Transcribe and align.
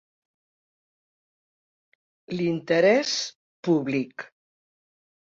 L'interès 2.39 3.11
públic. 3.67 4.25